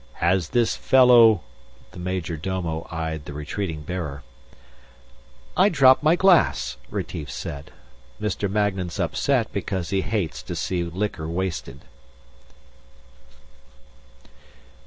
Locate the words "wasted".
11.29-11.81